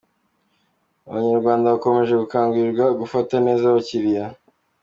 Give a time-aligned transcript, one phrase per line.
[1.07, 4.23] Abanyarwanda bakomeje gukangurirwa gufata neza abakiriya